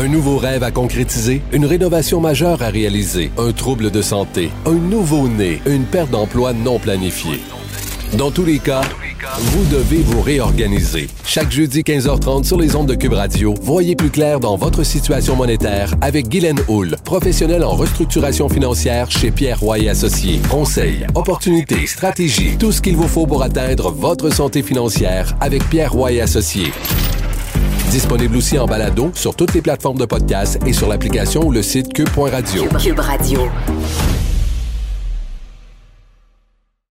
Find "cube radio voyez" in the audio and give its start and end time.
12.94-13.96